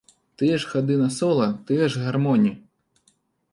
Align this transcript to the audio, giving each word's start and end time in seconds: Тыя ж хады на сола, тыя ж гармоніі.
Тыя 0.41 0.55
ж 0.63 0.71
хады 0.71 0.95
на 1.01 1.09
сола, 1.17 1.47
тыя 1.69 1.91
ж 1.93 2.03
гармоніі. 2.07 2.57